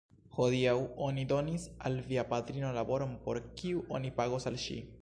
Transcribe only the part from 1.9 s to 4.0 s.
al via patrino laboron, por kiu